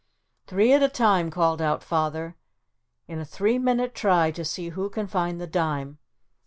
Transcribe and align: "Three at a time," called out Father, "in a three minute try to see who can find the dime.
"Three 0.47 0.73
at 0.73 0.81
a 0.81 0.89
time," 0.89 1.29
called 1.29 1.61
out 1.61 1.83
Father, 1.83 2.35
"in 3.07 3.19
a 3.19 3.23
three 3.23 3.59
minute 3.59 3.93
try 3.93 4.31
to 4.31 4.43
see 4.43 4.69
who 4.69 4.89
can 4.89 5.05
find 5.05 5.39
the 5.39 5.45
dime. 5.45 5.99